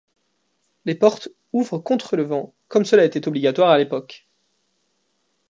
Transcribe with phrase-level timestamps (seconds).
[0.85, 4.27] Les portes ouvrent contre le vent, comme cela était obligatoire à l'époque.